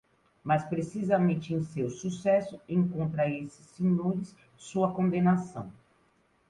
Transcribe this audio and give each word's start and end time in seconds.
Mas 0.43 0.65
precisamente 0.67 1.53
em 1.53 1.61
seu 1.63 1.87
sucesso, 1.87 2.59
encontra 2.67 3.29
esses 3.29 3.63
senhores 3.67 4.35
sua 4.57 4.91
condenação. 4.95 5.71